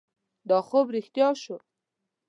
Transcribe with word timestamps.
دا 0.49 0.57
خوب 0.67 0.87
رښتیا 0.95 1.29
شو. 1.41 1.55